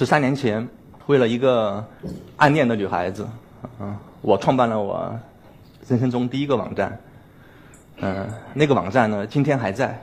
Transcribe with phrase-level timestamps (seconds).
[0.00, 0.66] 十三年前，
[1.08, 1.84] 为了一个
[2.38, 3.28] 暗恋的女孩子，
[3.78, 5.14] 嗯，我创办了我
[5.86, 6.98] 人生中第一个网站。
[7.98, 10.02] 嗯，那个网站呢，今天还在。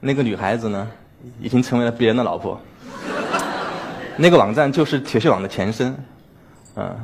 [0.00, 0.88] 那个女孩子呢，
[1.40, 2.60] 已经成为了别人的老婆。
[4.16, 5.94] 那个网站就是铁血网的前身。
[6.74, 6.96] 嗯，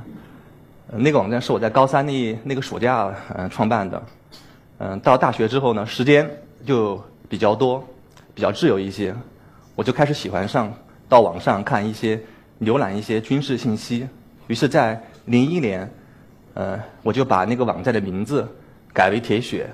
[0.95, 4.03] 那个网站是我在高三那那个暑假嗯创办的。
[4.79, 6.29] 嗯，到大学之后呢，时间
[6.67, 7.87] 就比较多，
[8.35, 9.15] 比较自由一些，
[9.77, 10.75] 我就开始喜欢上。
[11.09, 12.21] 到网上看一些，
[12.61, 14.09] 浏览一些军事信息。
[14.47, 15.91] 于是，在零一年，
[16.55, 18.47] 呃，我就把那个网站的名字
[18.93, 19.69] 改为“铁血”。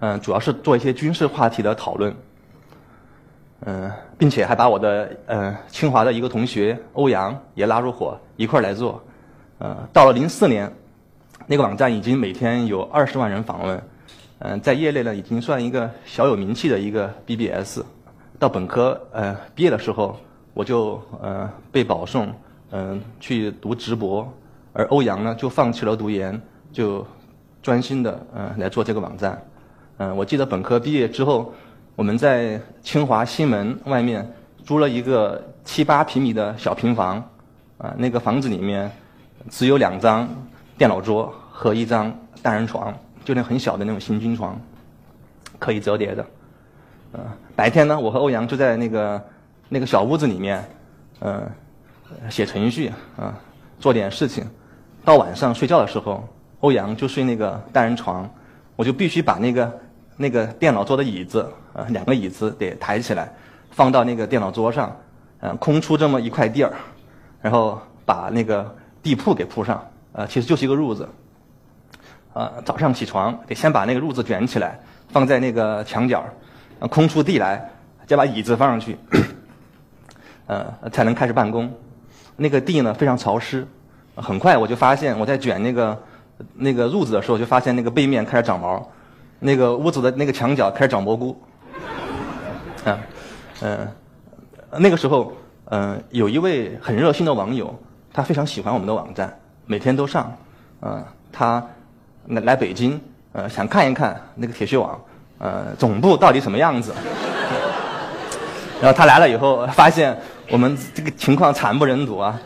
[0.00, 2.14] 嗯，主要是做一些军事话题的讨论。
[3.66, 9.02] 嗯，并且还把我的呃清华的一个同学欧阳也拉入伙，一块来做。
[9.58, 10.70] 呃，到了零四年，
[11.46, 13.82] 那个网站已经每天有二十万人访问。
[14.40, 17.80] 嗯，在业内呢，已经算一个小有名气的一个 BBS。
[18.38, 20.16] 到本科呃毕业的时候，
[20.52, 22.32] 我就呃被保送
[22.70, 24.30] 嗯去读直博，
[24.72, 26.40] 而欧阳呢就放弃了读研，
[26.72, 27.06] 就
[27.62, 29.40] 专心的嗯来做这个网站。
[29.98, 31.54] 嗯，我记得本科毕业之后，
[31.94, 34.28] 我们在清华西门外面
[34.64, 37.16] 租了一个七八平米的小平房，
[37.78, 38.90] 啊，那个房子里面
[39.48, 40.28] 只有两张
[40.76, 42.12] 电脑桌和一张
[42.42, 42.92] 单人床，
[43.24, 44.60] 就那很小的那种行军床，
[45.60, 46.26] 可以折叠的。
[47.16, 49.24] 嗯，白天呢，我和欧阳就在那个
[49.68, 50.64] 那个小屋子里面，
[51.20, 51.48] 嗯，
[52.28, 53.32] 写程序啊，
[53.78, 54.44] 做点事情。
[55.04, 56.26] 到晚上睡觉的时候，
[56.60, 58.28] 欧阳就睡那个单人床，
[58.74, 59.80] 我就必须把那个
[60.16, 63.32] 那个电脑桌的椅子，呃，两个椅子得抬起来，
[63.70, 64.96] 放到那个电脑桌上，
[65.40, 66.72] 嗯，空出这么一块地儿，
[67.40, 71.08] 然后把那个地铺给铺上，呃，其实就是一个褥子。
[72.32, 74.80] 啊，早上起床得先把那个褥子卷起来，
[75.10, 76.24] 放在那个墙角。
[76.88, 77.70] 空出地来，
[78.06, 78.96] 再把椅子放上去，
[80.46, 81.72] 呃，才能开始办公。
[82.36, 83.66] 那个地呢非常潮湿，
[84.16, 86.02] 很快我就发现我在卷那个
[86.54, 88.90] 那个褥子的时候，就发现那个背面开始长毛，
[89.38, 91.40] 那个屋子的那个墙角开始长蘑菇。
[92.84, 92.98] 啊，
[93.62, 93.88] 嗯，
[94.78, 95.32] 那个时候，
[95.70, 97.74] 嗯，有一位很热心的网友，
[98.12, 100.36] 他非常喜欢我们的网站，每天都上，
[100.82, 101.02] 嗯，
[101.32, 101.64] 他
[102.26, 103.00] 来来北京，
[103.32, 105.00] 呃，想看一看那个铁血网。
[105.38, 106.94] 呃，总部到底什么样子？
[108.80, 110.16] 然后他来了以后，发现
[110.50, 112.40] 我们这个情况惨不忍睹啊！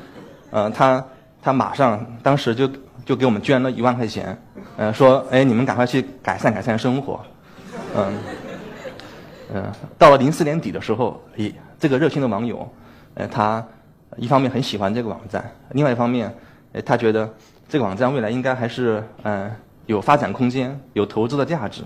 [0.50, 1.04] 呃，他
[1.42, 2.70] 他马上当时就
[3.04, 4.38] 就给我们捐了一万块钱，
[4.76, 7.20] 呃，说哎，你们赶快去改善改善生活，
[7.96, 8.12] 嗯
[9.54, 9.64] 嗯。
[9.96, 12.70] 到了零四年底的时候，咦，这个热心的网友，
[13.14, 13.64] 呃，他
[14.16, 16.32] 一方面很喜欢这个网站，另外一方面，
[16.72, 17.28] 呃，他觉得
[17.68, 19.50] 这个网站未来应该还是嗯
[19.86, 21.82] 有发展空间，有投资的价值。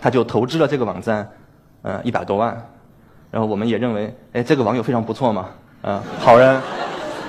[0.00, 1.28] 他就投资了这个网站，
[1.82, 2.54] 呃，一百多万，
[3.30, 5.48] 然后我们也认为，哎，这个网友非常不错嘛，
[5.82, 6.60] 呃，好人，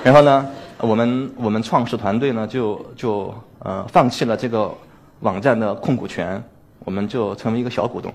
[0.04, 0.46] 然后呢，
[0.78, 4.70] 我们我们创始团队呢就就呃放弃了这个
[5.20, 6.42] 网站的控股权，
[6.80, 8.12] 我们就成为一个小股东，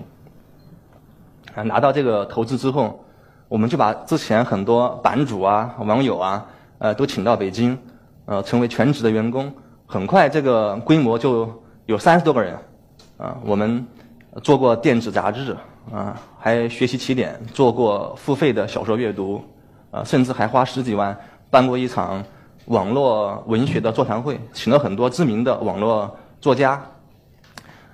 [1.54, 3.04] 啊，拿到这个投资之后，
[3.48, 6.46] 我们就把之前很多版主啊、网友啊，
[6.78, 7.76] 呃，都请到北京，
[8.26, 9.52] 呃，成为全职的员工，
[9.86, 12.56] 很快这个规模就有三十多个人，
[13.16, 13.86] 啊，我们。
[14.42, 15.56] 做过电子杂志
[15.92, 19.42] 啊，还学习起点做过付费的小说阅读，
[19.90, 21.18] 啊，甚至还花十几万
[21.50, 22.22] 办过一场
[22.66, 26.80] 网络文学的座谈会，请了很多知名的网络作家。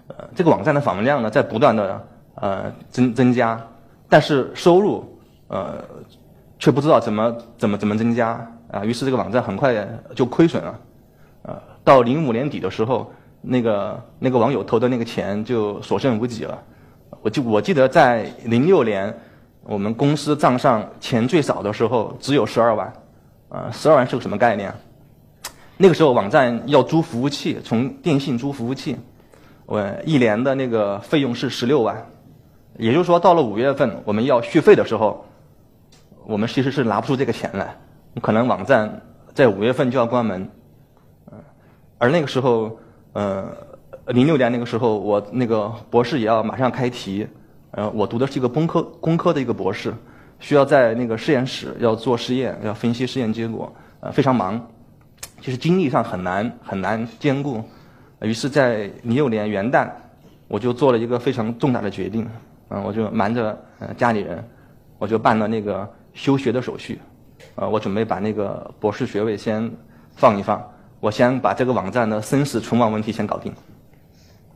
[0.08, 3.60] 呃，这个网站的访问量呢在不断的呃增增加，
[4.08, 5.18] 但是收入
[5.48, 5.82] 呃
[6.58, 10.78] 却不知道怎么怎么怎么增加啊，于是这个网站很快就亏损了。
[11.42, 13.10] 呃，到零五年底的时候。
[13.46, 16.58] 那个那个网友投的那个钱就所剩无几了，
[17.20, 19.14] 我就我记得在零六年，
[19.64, 22.90] 我们公司账上钱最少的时候只有十二万，
[23.50, 24.72] 啊，十二万是个什么概念？
[25.76, 28.96] 那个时候网站要租服务器，从电信租服务器，
[29.66, 32.06] 我一年的那个费用是十六万，
[32.78, 35.26] 也就是说到了五月份我们要续费的时候，
[36.26, 37.76] 我们其实是拿不出这个钱来，
[38.22, 39.02] 可能网站
[39.34, 40.48] 在五月份就要关门，
[41.30, 41.38] 嗯，
[41.98, 42.78] 而那个时候。
[43.14, 43.46] 呃，
[44.08, 47.24] 零六年那个时候，我那个博士也要马上开题，
[47.70, 49.94] 呃，我读的是一个工科工科的一个博士，
[50.40, 54.60] 需要在那个实验室要做实验，要分析实验结果，呃，非常忙，
[55.40, 57.62] 其实精力上很难很难兼顾，
[58.20, 59.88] 于是，在零六年元旦，
[60.48, 62.26] 我就做了一个非常重大的决定，
[62.70, 64.44] 嗯，我就瞒着呃家里人，
[64.98, 66.98] 我就办了那个休学的手续，
[67.54, 69.70] 呃，我准备把那个博士学位先
[70.16, 70.60] 放一放。
[71.04, 73.52] 我先把这个网站的生死存亡问题先搞定，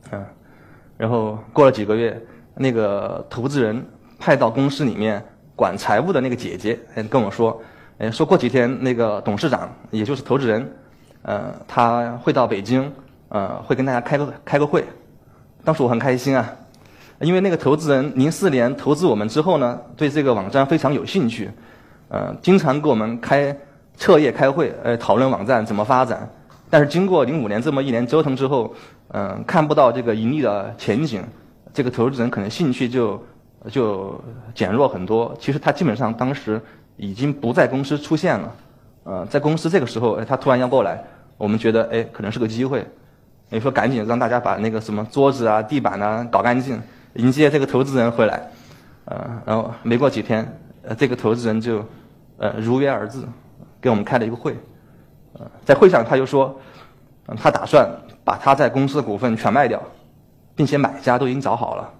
[0.09, 0.25] 嗯，
[0.97, 2.19] 然后过了几个月，
[2.55, 3.85] 那个投资人
[4.17, 5.23] 派到公司里面
[5.55, 7.61] 管财务的那个姐姐跟我说，
[7.99, 10.67] 哎，说过几天那个董事长，也就是投资人，
[11.21, 12.91] 呃，他会到北京，
[13.27, 14.83] 呃，会跟大家开个开个会。
[15.63, 16.51] 当时我很开心啊，
[17.19, 21.51] 因为那个投资人零四年投资我们之后呢，对这个网站非常有兴趣，
[22.07, 23.55] 呃，经常给我们开
[23.97, 26.27] 彻夜开会，呃，讨论网站怎么发展。
[26.69, 28.73] 但是经过零五年这么一年折腾之后，
[29.09, 31.23] 嗯，看不到这个盈利的前景，
[31.73, 33.23] 这个投资人可能兴趣就
[33.69, 34.21] 就
[34.53, 35.35] 减弱很多。
[35.39, 36.61] 其实他基本上当时。
[37.01, 38.55] 已经不在公司出现了，
[39.05, 41.01] 呃，在公司这个时候，哎，他突然要过来，
[41.37, 42.85] 我们觉得，哎，可能是个机会，
[43.47, 46.77] 你说赶紧让大家把那个什么桌子啊、地板啊搞干净，
[47.13, 48.51] 迎接这个投资人回来，
[49.05, 50.45] 呃，然后没过几天，
[50.81, 51.85] 呃，这个投资人就，
[52.37, 53.23] 呃，如约而至，
[53.79, 54.53] 给我们开了一个会，
[55.65, 56.59] 在会上他就说，
[57.27, 57.89] 嗯，他打算
[58.23, 59.81] 把他在公司的股份全卖掉，
[60.55, 61.93] 并且买家都已经找好了，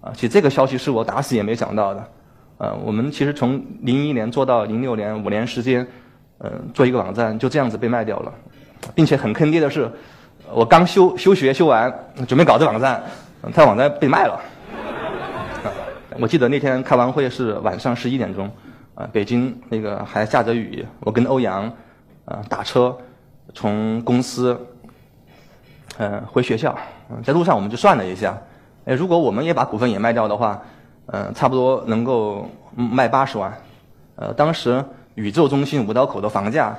[0.00, 2.04] 啊，其实这个消息是我打死也没想到的。
[2.58, 5.86] 呃，我们其实从零一年做到零六年五年时间，
[6.38, 8.32] 呃，做一个网站就这样子被卖掉了，
[8.94, 9.90] 并且很坑爹的是，
[10.52, 11.92] 我刚休休学休完，
[12.26, 13.02] 准备搞这网站，
[13.54, 14.40] 他网站被卖了。
[16.20, 18.50] 我记得那天开完会是晚上十一点钟，
[18.96, 21.72] 啊，北京那个还下着雨，我跟欧阳，
[22.28, 22.96] 啊，打车
[23.54, 24.58] 从公司，
[25.96, 26.76] 嗯，回学校，
[27.24, 28.38] 在路上我们就算了一下，
[28.84, 30.62] 哎，如果我们也把股份也卖掉的话。
[31.10, 32.46] 嗯，差不多能够
[32.76, 33.50] 卖八十万。
[34.16, 34.84] 呃，当时
[35.14, 36.76] 宇宙中心五道口的房价，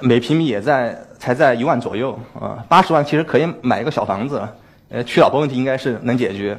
[0.00, 2.58] 每平米也在才在一万左右啊。
[2.68, 4.42] 八十万其实可以买一个小房子，
[4.88, 6.58] 呃，娶老婆问题应该是能解决。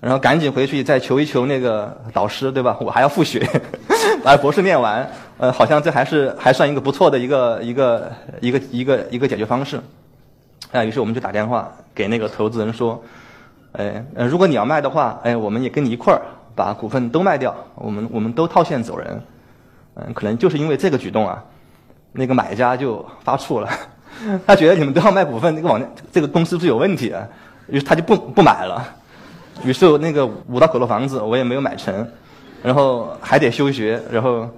[0.00, 2.76] 然后赶紧回去再求一求那个导师，对吧？
[2.80, 3.44] 我还要复学，
[4.22, 5.10] 把博士念完。
[5.40, 9.80] 呃，好像这还是还算一个不错的一个一个一个一个一个解决方式。
[10.70, 13.02] 啊，于是我们就打电话给那个投资人说。
[13.72, 16.20] 哎，呃，如果你要卖的话，哎，我们也跟你一块儿
[16.56, 19.22] 把股份都卖掉，我们我们都套现走人。
[19.94, 21.44] 嗯，可能就是因为这个举动啊，
[22.10, 23.70] 那个买家就发怵了，
[24.44, 27.24] 他觉得你们都要卖股份，那个网这个公司是有问题啊，
[27.68, 28.84] 于是他就不不买了。
[29.62, 32.08] 于是那个五道口的房子我也没有买成，
[32.64, 34.48] 然后还得休学，然后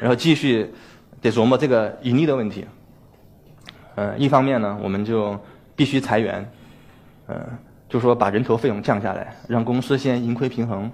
[0.00, 0.72] 然后继续
[1.20, 2.66] 得琢磨这个盈利的问题。
[3.94, 5.38] 嗯，一方面呢，我们就
[5.76, 6.50] 必须裁员，
[7.28, 7.38] 嗯。
[7.90, 10.88] 就说把人头费用降下来，让公司先盈亏平衡。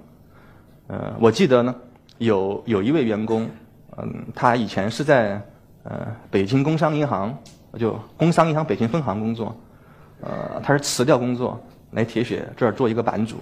[0.87, 1.75] 呃，我记得呢，
[2.17, 3.47] 有有一位员工，
[3.99, 5.39] 嗯，他以前是在
[5.83, 7.37] 呃北京工商银行，
[7.79, 9.55] 就工商银行北京分行工作，
[10.23, 13.37] 呃，他是辞掉工作来铁血这儿做一个版主。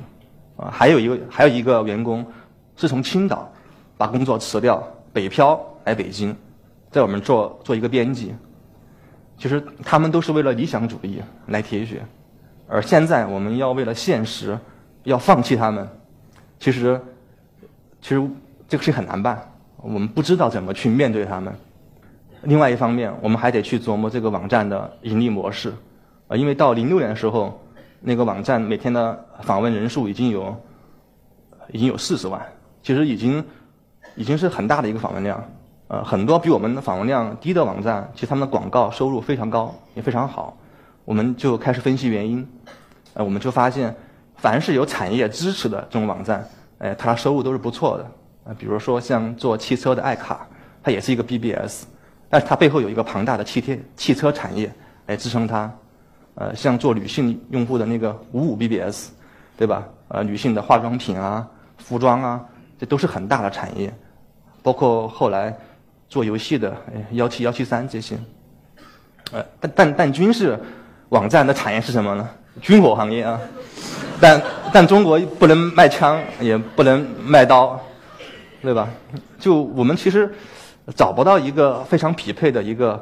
[0.57, 2.27] 啊，还有一个还有一个员工
[2.75, 3.49] 是从青岛
[3.97, 4.83] 把工作辞掉，
[5.15, 6.37] 北漂来北京，
[6.91, 8.35] 在我们做做一个编辑。
[9.39, 12.03] 其实他们都是为了理想主义来铁血。
[12.69, 14.59] 而现在我们要为了现实，
[15.05, 15.89] 要放弃他们，
[16.59, 17.01] 其实，
[18.01, 18.29] 其实
[18.69, 19.51] 这个事很难办。
[19.77, 21.55] 我们不知道怎么去面对他们。
[22.43, 25.73] 另外一方面，我们还得去琢磨这个网站的盈利模式。
[26.27, 27.61] 啊，因为到零六年的时候，
[28.01, 30.57] 那个网站每天的访问人数已经有，
[31.71, 32.41] 已经有四十万，
[32.83, 33.45] 其实已经，
[34.17, 35.43] 已经是很大的一个访问量。
[35.89, 40.57] 呃，很多比我们的访问量低的网站，其实他们的广告收入非常高，也非常好。
[41.05, 42.47] 我们就开始分析原因，
[43.13, 43.95] 呃，我们就发现，
[44.37, 48.05] 凡是有产业支持的这种网站，哎，它的收入都是不错的。
[48.45, 50.47] 啊，比如说像做汽车的爱卡，
[50.83, 51.85] 它也是一个 BBS，
[52.31, 54.73] 但是它背后有一个庞大的汽贴汽车产业
[55.07, 55.71] 来支撑它。
[56.37, 59.11] 呃，像做女性用户的那个五五 BBS，
[59.57, 59.85] 对吧？
[60.09, 61.47] 呃，女性的化妆品啊、
[61.79, 62.45] 服装啊，
[62.85, 63.93] 都是很大的产业。
[64.63, 65.57] 包括后来
[66.09, 66.77] 做游戏的
[67.13, 68.19] 幺七幺七三这些，
[69.33, 70.59] 呃，但但但军事。
[71.11, 72.29] 网站的产业是什么呢？
[72.61, 73.39] 军火行业啊，
[74.21, 77.79] 但但中国不能卖枪，也不能卖刀，
[78.61, 78.89] 对吧？
[79.39, 80.35] 就我们其实
[80.97, 83.01] 找不到一个非常匹配的一个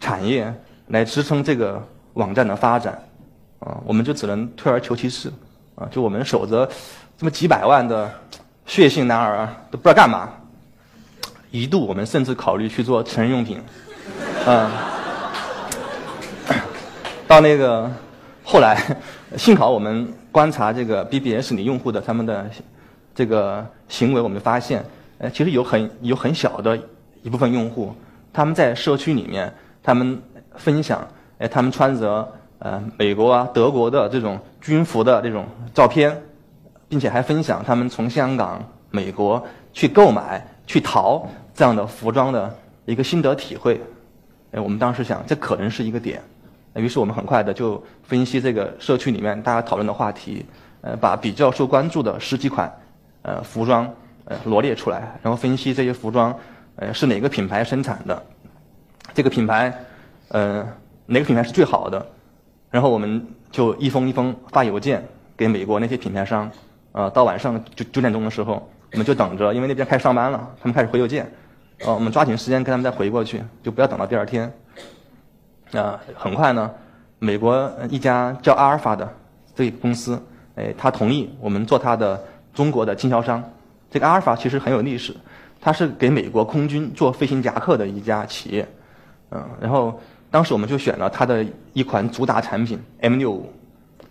[0.00, 0.52] 产业
[0.88, 1.80] 来支撑这个
[2.14, 3.00] 网站的发展，
[3.60, 5.32] 啊，我们就只能退而求其次，
[5.76, 6.68] 啊，就我们守着
[7.16, 8.10] 这么几百万的
[8.66, 10.30] 血性男儿都不知道干嘛，
[11.50, 13.60] 一度我们甚至考虑去做成人用品，
[14.46, 14.70] 嗯。
[17.26, 17.90] 到那个
[18.44, 18.78] 后来，
[19.38, 22.44] 幸好我们观察这个 BBS 里用户的他们的
[23.14, 24.84] 这个行为，我们发现，
[25.16, 26.78] 呃，其实有很有很小的
[27.22, 27.94] 一部分用户，
[28.34, 29.50] 他们在社区里面，
[29.82, 30.20] 他们
[30.56, 36.14] 分享，哎，他们穿着呃美国啊、德国的这种军服的这种照片，
[36.92, 43.80] 并且还分享他们从香港、美国去购买、去淘这样的服装的一个心得体会。
[44.50, 46.20] 哎，我们当时想，这可能是一个点。
[46.74, 50.44] 于是我们很快的就分析这个社区里面大家讨论的话题，
[50.82, 52.70] 呃，把比较受关注的十几款
[53.22, 53.90] 呃服装
[54.26, 56.38] 呃罗列出来，然后分析这些服装
[56.76, 58.22] 呃，是哪个品牌生产的，
[59.14, 59.74] 这个品牌，
[60.28, 60.62] 呃，
[61.06, 62.06] 哪个品牌是最好的，
[62.70, 65.02] 然后我们就一封一封发邮件
[65.38, 66.50] 给美国那些品牌商，
[66.92, 71.30] 呃，到晚上九九点钟的时候，我们就等着，因为那边开始上班了，他们开始回邮件，
[71.84, 74.52] 呃，我们抓紧时间跟他们再回过去，就不要等到第二天。
[75.72, 76.70] 啊，很快呢，
[77.18, 79.10] 美国一家叫阿尔法的
[79.54, 80.22] 这个公司，
[80.54, 82.22] 哎，他同意我们做他的
[82.52, 83.42] 中国的经销商。
[83.90, 85.14] 这个阿尔法其实很有历史，
[85.60, 88.68] 它是给美国空军做飞行夹克的一家企业，
[89.30, 89.98] 嗯，然后
[90.30, 93.50] 当时我们就选了它的一款主打产品 M 六五，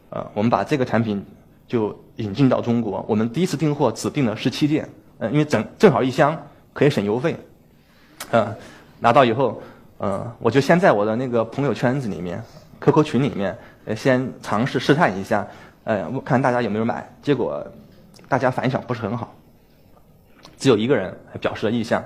[0.09, 1.23] 呃，我们把这个产品
[1.71, 6.37] 就引进到中国，我们第一次订货只订了十七件，嗯，因为正正好一箱
[6.73, 7.33] 可以省邮费，
[8.31, 8.53] 嗯，
[8.99, 9.63] 拿到以后，
[9.97, 12.43] 呃，我就先在我的那个朋友圈子里面
[12.81, 15.47] ，QQ 群里面，呃，先尝试试探一下，
[15.85, 17.65] 呃，看大家有没有买，结果
[18.27, 19.33] 大家反响不是很好。
[20.57, 22.03] 只有一个人表示了意向，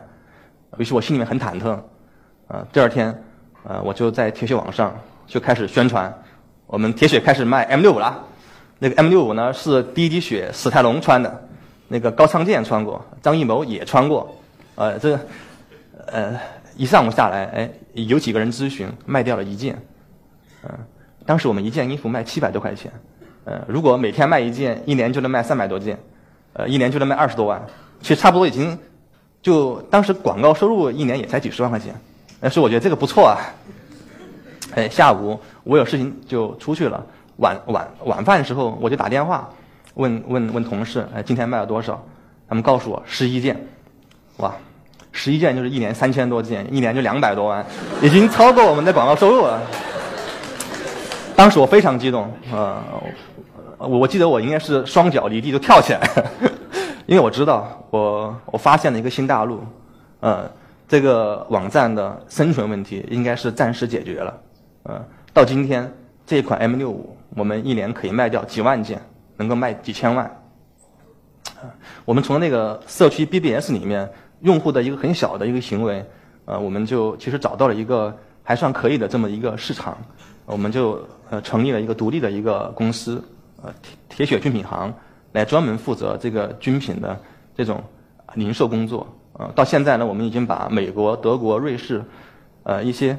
[0.78, 1.76] 于是我心里面很忐忑。
[2.50, 3.20] 呃，第二天，
[3.64, 4.96] 呃，我就在铁血网上
[5.26, 6.16] 就开始宣传，
[6.68, 8.24] 我们铁血开始卖 M 六五了。
[8.86, 11.48] 那个 M 六五呢是第一滴血史泰龙穿的，
[11.88, 14.38] 那个高仓健穿过，张艺谋也穿过。
[14.76, 15.20] 呃，这
[16.06, 16.40] 呃
[16.78, 19.82] 一上午下来，哎，有几个人咨询，卖掉了一件。
[20.62, 20.70] 嗯，
[21.26, 22.92] 当时我们一件衣服卖七百多块钱。
[23.46, 25.98] 呃，如果每天卖一件，一年就能卖三百多件，
[26.54, 27.66] 呃，一年就能卖二十多万。
[28.02, 28.78] 其实差不多已经，
[29.42, 31.92] 就当时广告收入一年也才几十万块钱，
[32.40, 33.42] 但是我觉得这个不错啊。
[34.76, 37.04] 哎，下午我有事情就出去了，
[37.38, 39.50] 晚晚晚饭时候我就打电话
[39.96, 42.02] 问问问同事，哎，今天卖了多少？
[42.48, 43.60] 他们告诉我十一件，
[44.38, 44.54] 哇，
[45.12, 47.66] 十一件就是一年三千多件，一年就两百多万，
[48.02, 49.62] 已经超过我们的广告收入了。
[51.36, 52.82] 当时我非常激动，呃，
[53.78, 56.02] 我我记得我应该是双脚离地就跳起来。
[57.08, 59.64] 因为我知道，我我发现了一个新大陆，
[60.22, 60.50] 呃，
[60.88, 64.38] 这个网站的生存问题应该是暂时解决了，
[64.84, 65.02] 呃，
[65.34, 65.92] 到今天
[66.26, 69.02] 这款 M 六五，我们一年可以卖掉几万件，
[69.38, 70.44] 能够卖几千万。
[72.04, 74.10] 我们从那个社区 BBS 里面
[74.42, 76.06] 用户的一个很小的一个行为，
[76.46, 79.98] 呃，我们就其实找到了一个还算可以的这么一个市场，
[80.46, 83.24] 我们就呃成立了一个独立的一个公司，
[83.64, 84.94] 呃，铁铁血军品行。
[85.34, 87.20] 来专门负责这个军品的
[87.54, 87.84] 这种
[88.36, 92.02] 零售工作，呃，到现在呢，我们已经把美国、德国、瑞士，
[92.64, 93.18] 呃，一些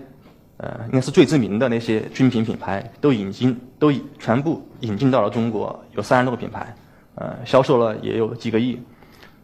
[0.59, 6.75] 呃应该是最知名的那些军品品牌都引进，都全部引进到了中国，有三十多个品牌，
[7.15, 8.81] 呃，销售了也有几个亿，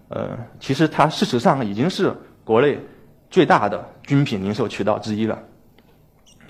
[0.09, 2.13] 呃，其实它事实上已经是
[2.45, 2.79] 国内
[3.31, 5.39] 最大的军品零售渠道之一了，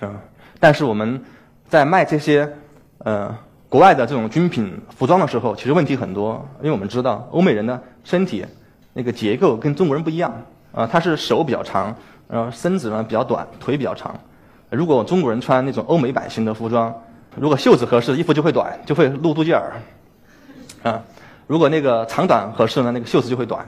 [0.01, 0.15] 嗯，
[0.59, 1.21] 但是我们
[1.67, 2.51] 在卖这些，
[2.99, 3.35] 呃。
[3.73, 8.45] 国外的这种军品服装的时候，其实问题很多，因为我们知道欧美人的身体
[8.93, 10.31] 那个结构跟中国人不一样，
[10.71, 11.95] 啊，他是手比较长，
[12.29, 14.13] 然后身子呢比较短，腿比较长。
[14.73, 16.93] 如果中国人穿那种欧美版型的服装，
[17.35, 19.73] 如果袖子合适，衣服就会短，就会露肚脐眼儿，
[20.81, 21.01] 啊，
[21.45, 23.67] 如果那个长短合适呢，那个袖子就会短，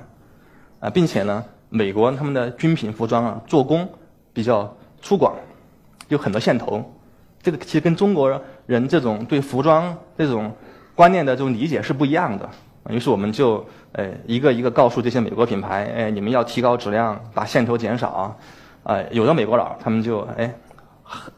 [0.79, 3.87] 啊，并且呢，美国他们的军品服装啊，做工
[4.33, 5.31] 比较粗犷，
[6.07, 6.83] 有很多线头。
[7.43, 10.51] 这个其实跟中国人这种对服装这种
[10.95, 12.49] 观念的这种理解是不一样的。
[12.89, 18.35] 于是我们就呃一个一个告诉这些美国品牌，哎，你们要提高质量，把线头减少。
[18.83, 20.53] 啊，有的美国佬他们就哎
[21.05, 21.31] 很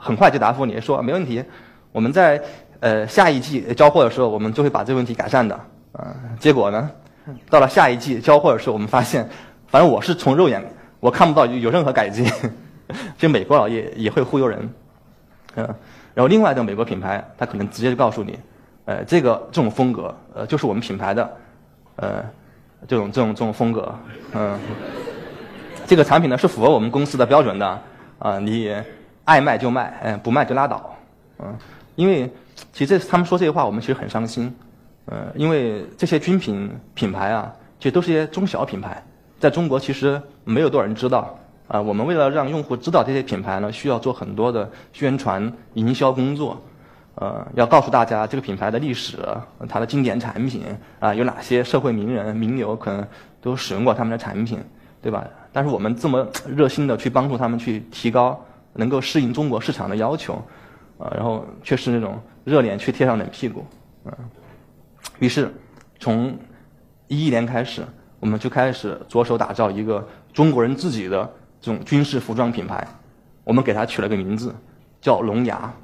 [0.00, 1.44] 很快就答复你说没问题，
[1.92, 2.40] 我们在
[2.80, 5.54] 呃下一季交货的时候，我们就会把这个问题改善的。
[5.92, 6.90] 啊，结果呢，
[7.50, 9.28] 到了下一季交货的时候，我们发现，
[9.66, 10.64] 反正我是从肉眼
[11.00, 12.30] 我看不到有任何改进。
[13.18, 14.58] 就美国佬也也会忽悠人。
[15.56, 15.66] 嗯，
[16.14, 18.38] 然后另外的美国品牌，他可能直接就告诉你，
[18.86, 21.36] 呃，这个这种风格，呃，就是我们品牌的，
[21.96, 22.24] 呃，
[22.86, 23.94] 这种这种这种风格，
[24.32, 24.58] 嗯，
[25.86, 27.82] 这个产品呢是符合我们公司的标准的，
[28.18, 28.74] 啊，你
[29.28, 30.96] 爱卖就卖，嗯，不卖就拉倒，
[31.40, 31.54] 嗯，
[31.96, 32.32] 因为
[32.72, 34.50] 其实这他们说这些话，我们其实很伤心，
[35.08, 39.02] 嗯，因为这些军品品牌啊，其实都是些中小品牌，
[39.38, 41.38] 在中国其实没有多少人知道。
[41.68, 46.58] 啊，我们为了让用户知道这些品牌呢，需要做很多的宣传营销工作，
[47.16, 49.18] 呃，要告诉大家这个品牌的历史，
[49.68, 50.62] 它的经典产品
[50.98, 53.06] 啊，有哪些社会名人名流可能
[53.42, 54.58] 都使用过他们的产品，
[55.02, 55.22] 对吧？
[55.52, 58.42] 但是我们这么 热心的去帮助他们去提高，
[58.78, 60.34] 能够适应中国市场的要求，
[60.96, 63.66] 啊，然后却是那种热脸去贴上冷屁股，
[64.06, 64.12] 嗯，
[65.18, 65.52] 于是
[65.98, 66.34] 从
[67.08, 67.84] 一一年开始，
[68.18, 71.30] 我们就开始着手打造一个中国人自己的。
[71.60, 72.86] 这种军事服装品牌，
[73.42, 74.54] 我们给它取了个名字，
[75.00, 75.74] 叫“龙牙”，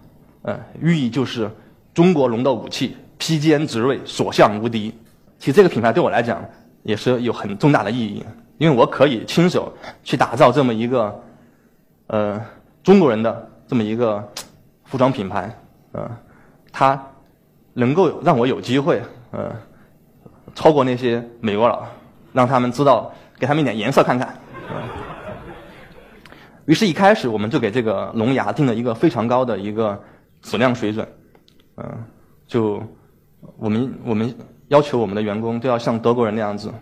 [0.43, 1.51] 呃，寓意就是
[1.93, 4.95] 中国龙的武器，披坚执锐，所向无敌。
[5.37, 6.41] 其实这个品牌对我来讲，
[6.85, 8.25] 也是有很重大的意义，
[8.57, 11.21] 因为我可以亲手去打造这么一个，
[12.07, 12.41] 呃，
[12.85, 14.23] 中国人的这么一个
[14.85, 15.53] 服装品牌，
[15.93, 16.09] 呃，
[16.71, 17.03] 它
[17.73, 19.51] 能够让我有机会，呃，
[20.55, 21.83] 超过那些美国佬，
[22.35, 24.37] 让他们知道，给他们一点颜色看看。
[26.67, 29.99] 于是，一开始我们就给这个龙牙定了一个非常高的一个
[30.43, 31.09] 质量水准，
[31.77, 32.05] 嗯，
[32.47, 32.83] 就
[33.57, 34.35] 我们我们
[34.69, 36.73] 要求我们的员工都要像德国人那样子，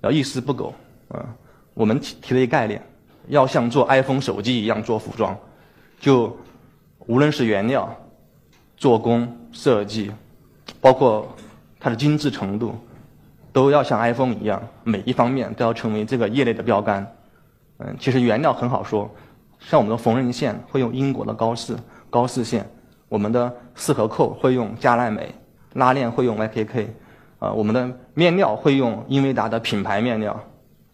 [0.00, 0.74] 要一丝不苟，
[1.10, 1.24] 嗯，
[1.74, 2.80] 我们提提了一个概念，
[3.28, 5.36] 要像做 iPhone 手机一样做服装，
[6.02, 6.36] 就
[7.06, 7.88] 无论是原料、
[8.76, 10.10] 做工、设计，
[10.80, 11.32] 包括
[11.78, 12.74] 它的精致程度，
[13.52, 17.06] 都要像 iPhone 一样，每一方面都要成为这个业内的标杆。
[17.78, 19.08] 嗯，其实原料很好说。
[19.60, 21.76] 像我们的缝纫线会用英国的高氏
[22.10, 22.68] 高氏线，
[23.08, 25.32] 我们的四合扣会用加奈美，
[25.74, 26.88] 拉链会用 YKK，
[27.38, 30.40] 啊，我们的面料会用英维达的品牌面料，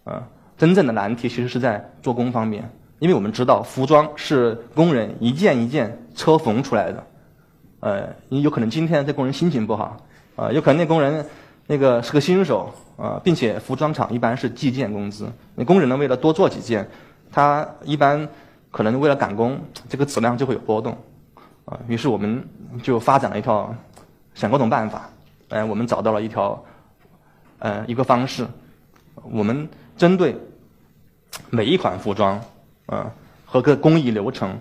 [0.04, 0.22] 啊，
[0.58, 7.06] 真正的难题其实是在做工方面，因为我们知道服装是工人一件一件车缝出来的，
[7.80, 9.96] 呃，有可能今天这工人心情不好，
[10.36, 11.26] 啊，有可能那工人
[11.66, 16.88] 那个是个新手，啊，并且服装厂一般是计件工资，那工人呢为了多做几件，
[17.30, 18.28] 他一般。
[18.70, 20.94] 可能为了赶工，这个质量就会有波动，
[21.64, 22.46] 啊，于是我们
[22.82, 23.74] 就发展了一套，
[24.34, 25.08] 想各种办法，
[25.48, 26.62] 哎，我们找到了一条，
[27.60, 28.46] 呃，一个方式，
[29.22, 30.36] 我们针对
[31.48, 32.38] 每一款服装，
[32.88, 33.10] 啊，
[33.46, 34.58] 和个工艺流程，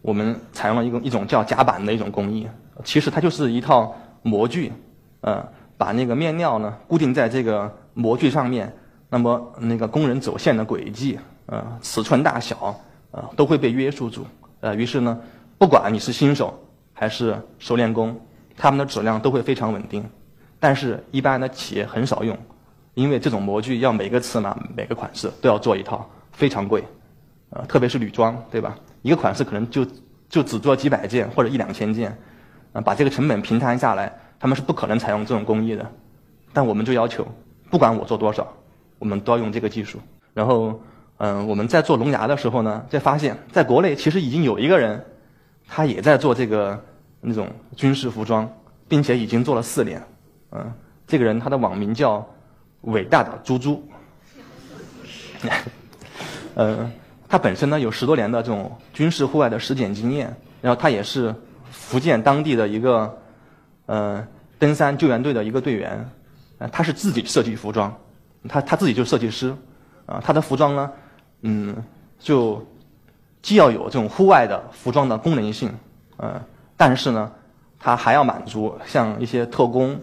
[0.00, 2.46] 我们采用了一个一种叫夹板的一种工艺，
[2.84, 4.72] 其实它就是一套模具，
[5.22, 5.46] 呃，
[5.76, 8.72] 把那个面料呢固定在这个模具上面，
[9.08, 12.80] 那么那个工人走线的轨迹，呃，尺寸大小。
[13.12, 14.24] 呃，都会被约束住。
[14.60, 15.18] 呃，于是呢，
[15.58, 16.56] 不管你是新手
[16.92, 18.16] 还是熟练工，
[18.56, 20.08] 他们的质量都会非常稳定。
[20.60, 22.38] 但是，一般的企业很少用，
[22.94, 26.84] 因为这种模具要每个尺码、每个款式都要做一套，非常贵。
[27.50, 28.76] 呃，特别是女装，对吧？
[29.02, 29.86] 一个款式可能就
[30.28, 32.16] 就只做几百件或者一两千件，
[32.72, 35.84] 啊，把这个成本平摊下来，他们是不可能采用这种工艺的。
[36.52, 37.26] 但我们就要求，
[37.70, 38.46] 不管我做多少，
[38.98, 39.98] 我们都要用这个技术。
[40.34, 40.80] 然后。
[41.22, 45.04] 嗯，我们在做龙牙的时候呢，在发现，在国内其实已经有一个人，
[45.68, 46.82] 他也在做这个
[47.20, 48.50] 那种军事服装，
[48.88, 50.02] 并且已经做了四年。
[50.52, 50.72] 嗯，
[51.06, 52.26] 这个人他的网名叫
[52.88, 53.86] “伟大的猪猪”。
[56.56, 56.90] 嗯，
[57.30, 61.32] 他本身呢有十多年的这种军事户外的实践经验，然后他也是
[61.70, 63.18] 福建当地的一个
[63.86, 64.26] 呃
[64.58, 66.10] 登山救援队的一个队员。
[66.58, 67.96] 呃，他是自己设计服装，
[68.48, 69.54] 他他自己就是设计师。
[70.06, 70.90] 啊，他的服装呢？
[71.42, 71.76] 嗯，
[72.18, 72.66] 就
[73.40, 75.72] 既要有这种户外的服装的功能性，
[76.16, 76.42] 呃，
[76.76, 77.30] 但是呢，
[77.78, 79.98] 他还要满足像一些特工、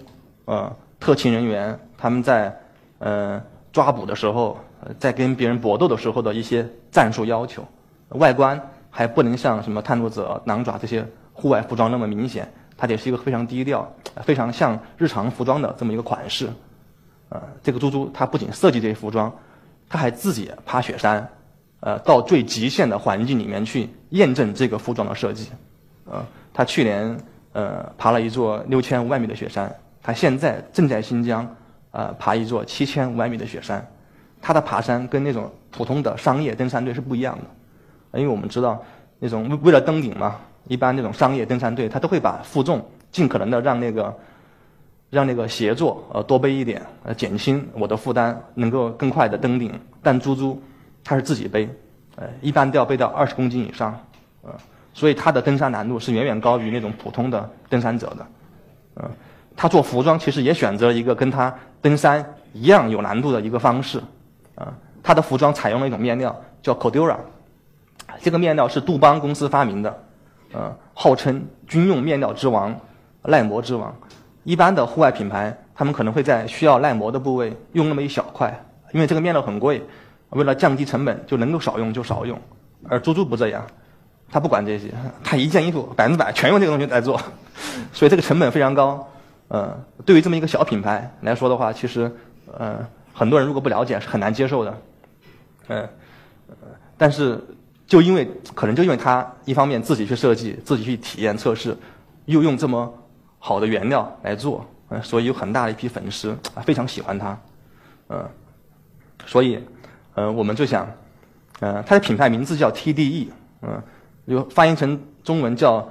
[0.46, 2.58] 呃特勤人员他们在
[3.00, 3.40] 呃
[3.72, 4.58] 抓捕的时候，
[5.00, 7.64] 在跟别人搏斗的时候的一些战术要求。
[8.10, 16.50] 外观还不能像什么探路者、狼爪这些户外服装那么明显，它得是一个非常低调、非常像日常服装的这么一个款式。
[17.30, 19.34] 呃，这个猪猪它不仅设计这些服装。
[19.90, 21.30] 他还自己爬雪山，
[21.80, 25.48] 呃，到最极限的环境里面去验证这个服装的设计，
[26.04, 27.18] 呃，他去年
[27.54, 29.74] 呃爬了一座六千五百米的雪山，
[30.04, 31.56] 他现在正在新疆，
[31.92, 33.88] 呃，爬一座七千五百米的雪山，
[34.42, 38.84] 他的爬山跟那种普通的商业登山队是不一样的，因为我们知道
[39.20, 44.16] 那种为为了登顶嘛，一般那种商业登山队他都会把负重尽可能的让那个。
[45.10, 49.72] 让那个协作呃多背一点，呃减轻我的负担，能够更快的登顶。
[50.04, 50.62] 但猪猪
[51.02, 51.70] 他是自己背，
[52.18, 53.98] 呃一般都要背到二十公斤以上，
[54.42, 54.52] 呃
[54.94, 58.28] 所以他的登山难度是远远高于那种普通的登山者的。
[58.96, 59.10] 呃，
[59.56, 64.04] 他做服装其实也选择了一个跟他登山一样有难度的一个方式，
[64.58, 67.16] 啊，他的服装采用了一种面料叫 Cordura，
[68.20, 70.04] 这个面料是杜邦公司发明的，
[70.52, 72.76] 呃，号称军用面料之王，
[73.24, 73.96] 耐磨之王。
[74.44, 79.86] 一般的户外品牌，他们可能会在需要耐磨的部位用那么一小块，因为这个面料很贵，
[80.30, 82.40] 为了降低成本，就能够少用就少用。
[82.88, 83.66] 而猪猪不这样，
[84.32, 84.92] 他不管这些，
[85.24, 87.20] 他一件衣服百分之百全用这个东西来做，
[87.92, 89.08] 所以这个成本非常高。
[89.50, 92.10] 呃，对于这么一个小品牌来说的话，其实
[92.58, 92.80] 呃
[93.18, 94.78] 很多人如果不了解是很难接受的。
[95.70, 95.90] 嗯，
[96.98, 97.44] 但是
[97.88, 101.76] 就因为可能就因为他一方面自己去设计，自己去体验测试，
[102.26, 102.94] 又用这么。
[103.40, 107.40] 好的原料来做，嗯，所以有很大的一批粉丝啊，非常喜欢他，
[108.10, 108.28] 嗯，
[109.28, 109.64] 所以，
[110.16, 110.90] 嗯，我们就想，
[111.60, 113.28] 嗯，它的品牌名字叫 TDE，
[113.62, 113.82] 嗯，
[114.28, 115.88] 就翻译成中文叫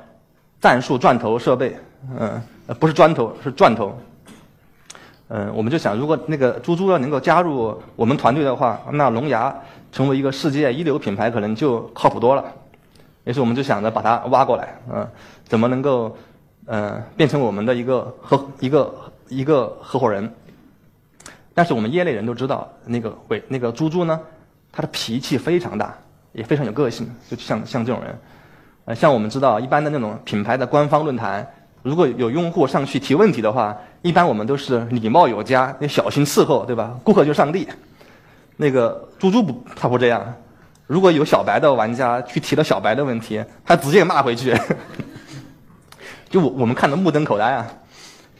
[0.60, 1.76] 战术钻头设备，
[2.18, 2.42] 嗯，
[2.80, 3.96] 不是砖头，是钻头。
[5.28, 9.52] 嗯，我们就想，如果那个猪猪要能够加入我们团队的话，那龙牙
[9.90, 12.44] 成为一个世界一流品牌，可能就靠谱多了。
[13.24, 15.04] 于是我们就想着把它挖过来，嗯，
[15.42, 16.16] 怎么能够，
[16.66, 18.94] 嗯，变成我们的一个合一个
[19.28, 20.32] 一个合伙人。
[21.52, 24.20] 但是我们业内人都知道，那个伟那个猪猪呢，
[24.70, 25.92] 他的脾气非常大，
[26.34, 28.16] 也非常有个性，就像像这种人，
[28.84, 31.44] 呃，像我们知道一般的那种品牌的官方论坛。
[31.86, 36.98] 如果有用户上去提问题的话，一般我们都是礼貌有加，那小心伺候，对吧？
[37.04, 37.68] 顾客就是上帝。
[38.56, 40.34] 那个猪猪不，他不这样。
[40.88, 44.52] 如果有小白的玩家去提了小白的问题，他直接骂回去。
[46.28, 47.66] 就我我们看的目瞪口呆啊，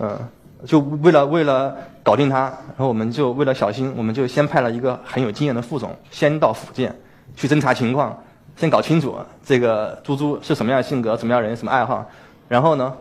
[0.01, 0.19] 嗯，
[0.65, 6.93] 就为了为了搞定他，然后我们就为了小心，我们就先派了一个很有经验的副总，先到福建
[7.37, 8.21] 去侦查情况，
[8.57, 12.05] 先搞清楚这个猪猪是什么样的性格、什么样人、什么爱好，
[12.49, 12.93] 然后呢。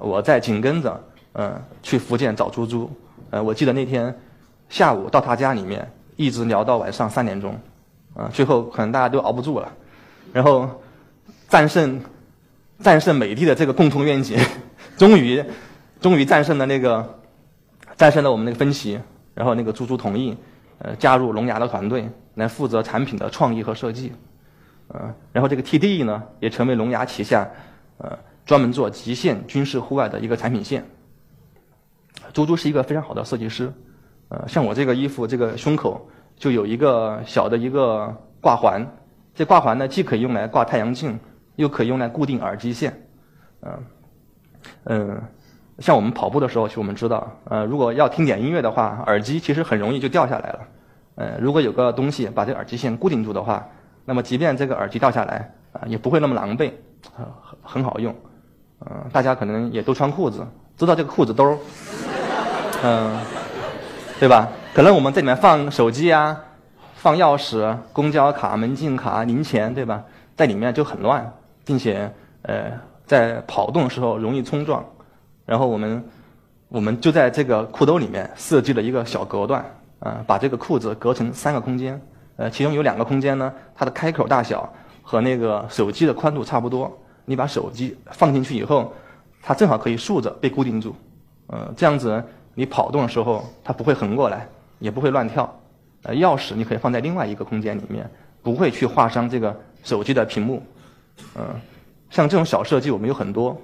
[0.00, 2.90] 我在紧跟着，嗯，去福建找猪猪。
[3.30, 4.16] 呃，我记得那天
[4.68, 7.58] 下午到他家里面，一直聊到晚上三点钟，
[8.14, 9.70] 啊，最后可能大家都熬不住了，
[10.32, 10.68] 然后
[11.48, 12.00] 战胜
[12.80, 14.38] 战胜美的的这个共同愿景，
[14.96, 15.44] 终于
[16.00, 17.18] 终于战胜了那个
[17.96, 18.98] 战胜了我们那个分歧，
[19.34, 20.36] 然后那个猪猪同意，
[20.78, 24.12] 呃，加入龙牙的团队来负责产品的创意和设计，
[24.88, 27.46] 呃，然后这个 TDE 呢也成为龙牙旗下，
[27.98, 28.18] 呃。
[28.48, 30.82] 专门做极限军事户外的一个产品线。
[32.32, 33.70] 猪猪是一个非常好的设计师，
[34.30, 38.86] 呃，像我这个衣服，这个胸口就有一个小的一个挂环，
[39.34, 41.20] 这挂环呢既可以用来挂太阳镜，
[41.56, 42.98] 又可以用来固定耳机线，
[43.60, 43.82] 嗯，
[44.84, 45.22] 嗯，
[45.80, 50.68] 像我们跑步的时候，其实我们知道，呃，如果要听点音乐的话，耳机其实很容易就掉下来了，
[51.16, 53.68] 呃，如果有个东西把这耳机线固定住的话，
[54.06, 56.72] 那么即便这个耳机掉下来，啊，也不会那么狼狈，
[57.14, 57.28] 啊，
[57.62, 58.14] 很很好用。
[58.80, 61.58] 嗯，大家可能也都穿裤子，知道这个裤子兜
[62.82, 63.18] 嗯，
[64.20, 64.48] 对吧？
[64.72, 66.36] 可能我们这里面放手机啊，
[66.94, 70.04] 放钥匙、公交卡、门禁卡、零钱，对吧？
[70.36, 71.32] 在里面就很乱，
[71.64, 72.12] 并且
[72.42, 72.70] 呃，
[73.04, 74.84] 在跑动的时候容易冲撞。
[75.44, 76.04] 然后我们
[76.68, 79.64] 我们就在这个裤兜里面设计了一个小隔断，
[79.98, 82.00] 啊，把这个裤子隔成三个空间，
[82.36, 86.96] 呃，其中有两个空间呢，它的开口大小和那个手机的宽度差不多。
[87.28, 88.90] 你把手机放进去以后，
[89.42, 90.96] 它正好可以竖着被固定住，
[91.48, 95.60] 呃，这样子你跑动的时候它不会横过来，也不会乱跳。
[96.04, 98.08] 呃，钥匙你可以放在另外一个空间里面，
[98.42, 100.62] 不会去划伤这个手机的屏幕。
[101.36, 101.44] 嗯，
[102.08, 103.54] 像这种小设计我们有很多，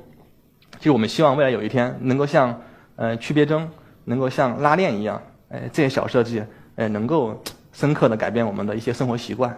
[0.78, 2.60] 就我们希望未来有一天能够像
[2.96, 3.66] 呃区别针，
[4.04, 6.44] 能够像拉链一样，哎，这些小设计，
[6.76, 9.56] 哎，能够深刻的改变我们的一些生活习惯。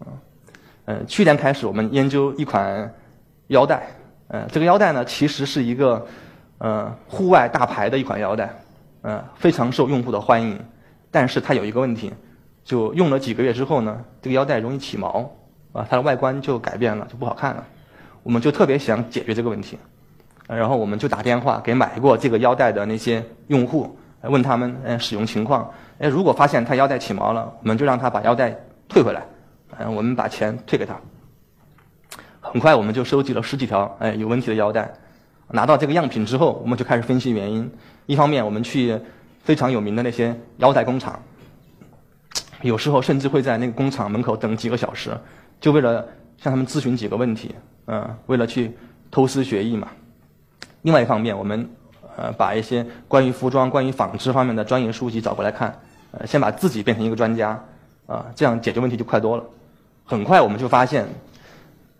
[0.00, 0.06] 嗯，
[0.86, 2.92] 呃，去年开始我们研究一款。
[3.54, 3.86] 腰带，
[4.28, 6.04] 呃，这个腰带呢，其实是一个，
[6.58, 8.52] 呃，户外大牌的一款腰带，
[9.02, 10.58] 呃，非常受用户的欢迎。
[11.12, 12.12] 但是它有一个问题，
[12.64, 15.30] 就用了几个月之后呢，这个腰带容易起毛，
[15.72, 17.64] 啊，它的外观就改变了，就不好看了。
[18.24, 19.78] 我们就特别想解决这个问题，
[20.48, 25.70] 然后我们就打电话给买过这个腰带的那些用户，问他们嗯使用情况。
[25.98, 28.52] 哎，如果发现他腰带起毛了，我们就让他把腰带
[28.88, 29.22] 退回来，
[29.78, 30.98] 嗯，我们把钱退给他。
[32.44, 34.92] 很快我们就收集了十几条哎有问题的腰带，
[35.48, 37.68] 拿到这个样品之后，我们就开始分析原因。
[38.04, 38.96] 一方面，我们去
[39.42, 41.18] 非常有名的那些腰带工厂，
[42.60, 45.10] 有时候甚至会在那个工厂门口等几个小时，
[45.58, 47.54] 就为了向他们咨询几个问题，
[47.86, 48.76] 嗯，为了去
[49.10, 49.88] 偷师学艺嘛。
[50.82, 51.68] 另外一方面，我们
[52.14, 55.80] 呃把一些关于服装、关于纺织方面的专业书籍找过来看，
[56.12, 57.58] 呃，先把自己变成一个专家，
[58.06, 59.44] 啊，这样解决问题就快多了。
[60.04, 61.08] 很快我们就发现。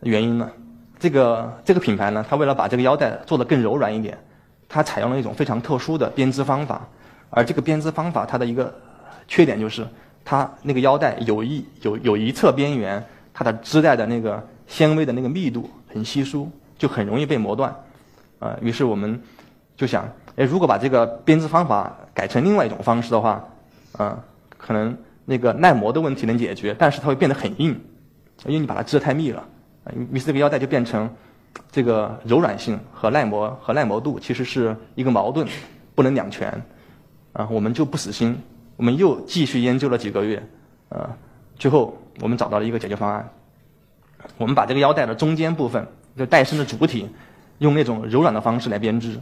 [0.05, 0.51] 原因呢？
[0.99, 4.17] 这个这个品牌呢，它为了把这个腰带做得更柔软一点，
[4.69, 6.87] 它采用了一种非常特殊的编织方法。
[7.31, 8.73] 而这个编织方法，它的一个
[9.27, 9.87] 缺点就是，
[10.25, 17.75] 它那个腰带有一有有一侧边缘，它的织带的那个纤维的那个密度很稀疏，就很容易被磨断。
[18.39, 19.21] 啊，于是我们
[19.77, 23.45] 就想，哎，如果把这个编织方法改成另外一种方式的话，
[23.93, 24.23] 啊，
[24.57, 27.71] 可能那个耐磨的问题能解决，但是它会变得很硬，
[28.47, 29.45] 因为你把它织得太密了。
[30.13, 31.09] 于是这个腰带就变成，
[31.71, 35.47] 这个柔软性和耐磨和耐磨度其实是一个矛盾，
[35.95, 36.63] 不能两全。
[37.33, 38.41] 啊，我们就不死心，
[38.77, 40.41] 我们又继续研究了几个月，
[40.89, 41.11] 啊，
[41.57, 43.29] 最后我们找到了一个解决方案。
[44.39, 45.85] 我们把这个腰带的中间部分，
[46.17, 47.09] 就带身的主体，
[47.59, 49.21] 用那种柔软的方式来编织。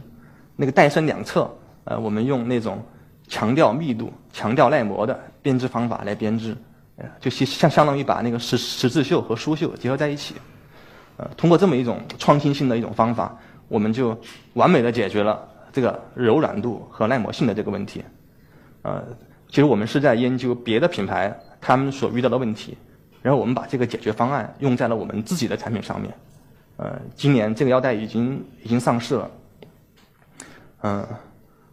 [0.55, 1.51] 那个带身两侧，
[1.85, 2.83] 呃，我们用那种
[3.27, 6.55] 强调密度、强调耐磨的编织方法来编织，
[7.19, 10.35] 就相相当于把那个十十字绣和书绣结合在一起。
[11.17, 14.19] 呃，通过这么一种创新性的一种方法，我们就
[14.53, 18.03] 完美的解决了这个柔软度和耐磨性的这个问题。
[18.81, 19.03] 呃，
[19.47, 22.75] 其实我们是在研究别的品牌他们所遇到的问题，
[23.21, 26.11] 然后我们把这个解决方案用在了我们自己的产品上面。
[26.77, 29.31] 呃，今年这个腰带已经已经上市了。
[30.81, 31.07] 嗯，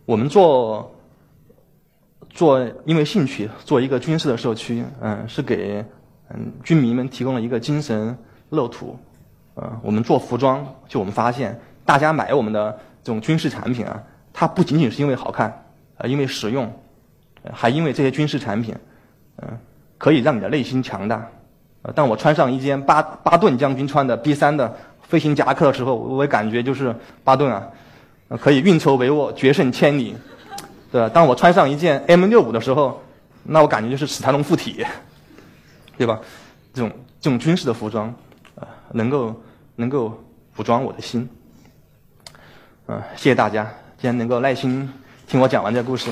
[0.04, 0.94] 我们做
[2.31, 5.85] 做因为兴趣做一个军事的社区，嗯，是给
[6.31, 8.16] 嗯军迷们提供了一个精神
[8.49, 8.99] 乐土。
[9.57, 15.66] 嗯，我们做服装，就我们发现大家买我们的这种军事产品啊，它不仅仅是因为好看，
[15.99, 16.73] 呃，因为实用，
[17.53, 18.75] 还因为这些军事产品，
[19.43, 19.49] 嗯，
[19.99, 21.29] 可以让你的内心强大。
[21.83, 24.75] 呃，当我穿上一件巴巴顿将军穿的 B 三的。
[25.11, 27.66] 飞行夹克的时候，我感觉就是巴顿啊，
[28.40, 30.14] 可以运筹帷幄，决胜千里，
[30.90, 31.09] 对吧？
[31.09, 33.03] 当我穿上一件 M 六五的时候，
[33.44, 34.85] 那我感觉就是史泰龙附体，
[35.96, 36.20] 对吧？
[36.72, 38.14] 这种这种军事的服装，
[38.57, 39.42] 呃，能够
[39.76, 40.22] 能够
[40.57, 41.29] 武装我的心。
[42.87, 43.64] 嗯，谢谢大家，
[43.98, 44.92] 今天能够耐心
[45.26, 46.11] 听我讲完这个故事。